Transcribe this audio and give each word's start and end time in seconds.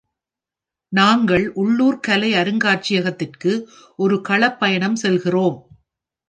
நாங்கள் 0.93 1.45
உள்ளூர் 1.53 1.99
கலை 1.99 2.33
அருங்காட்சியகத்திற்கு 2.33 3.51
ஒரு 3.99 4.17
களப்பயணம் 4.29 4.97
செல்கிறோம். 5.03 5.59